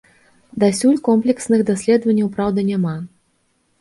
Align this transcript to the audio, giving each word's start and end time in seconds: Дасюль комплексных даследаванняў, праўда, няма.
Дасюль 0.61 0.95
комплексных 1.09 1.61
даследаванняў, 1.69 2.33
праўда, 2.39 2.59
няма. 2.71 2.95